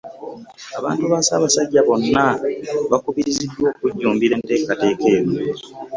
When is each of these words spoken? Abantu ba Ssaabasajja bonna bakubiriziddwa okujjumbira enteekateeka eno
Abantu 0.79 1.03
ba 1.11 1.19
Ssaabasajja 1.21 1.81
bonna 1.87 2.25
bakubiriziddwa 2.91 3.69
okujjumbira 3.73 4.33
enteekateeka 4.35 5.05
eno 5.17 5.33